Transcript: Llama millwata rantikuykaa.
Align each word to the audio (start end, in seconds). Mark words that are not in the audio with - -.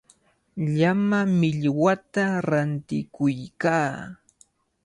Llama 0.77 1.19
millwata 1.39 2.23
rantikuykaa. 2.47 3.91